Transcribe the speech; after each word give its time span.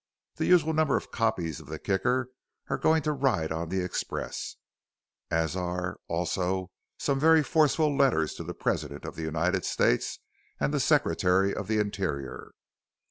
The 0.37 0.47
usual 0.47 0.73
number 0.73 0.97
of 0.97 1.11
copies 1.11 1.59
of 1.59 1.67
the 1.67 1.77
Kicker 1.77 2.31
are 2.71 2.79
going 2.79 3.03
to 3.03 3.11
ride 3.13 3.51
on 3.51 3.69
the 3.69 3.81
express, 3.83 4.55
as 5.29 5.55
are 5.55 5.99
also 6.07 6.71
some 6.97 7.19
very 7.19 7.43
forceful 7.43 7.95
letters 7.95 8.33
to 8.33 8.43
the 8.43 8.55
President 8.55 9.05
of 9.05 9.15
the 9.15 9.21
United 9.21 9.63
States 9.63 10.17
and 10.59 10.73
the 10.73 10.79
Secretary 10.79 11.53
of 11.53 11.67
the 11.67 11.77
Interior." 11.77 12.53